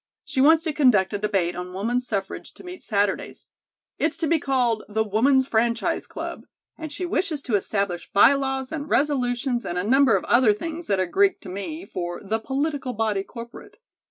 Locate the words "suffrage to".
2.07-2.63